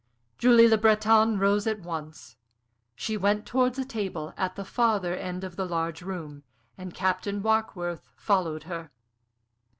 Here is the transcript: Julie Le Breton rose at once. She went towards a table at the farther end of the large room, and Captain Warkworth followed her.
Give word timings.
Julie 0.39 0.67
Le 0.67 0.79
Breton 0.79 1.37
rose 1.37 1.67
at 1.67 1.81
once. 1.81 2.35
She 2.95 3.15
went 3.17 3.45
towards 3.45 3.77
a 3.77 3.85
table 3.85 4.33
at 4.35 4.55
the 4.55 4.65
farther 4.65 5.13
end 5.15 5.43
of 5.43 5.57
the 5.57 5.67
large 5.67 6.01
room, 6.01 6.41
and 6.75 6.91
Captain 6.91 7.43
Warkworth 7.43 8.09
followed 8.15 8.63
her. 8.63 8.89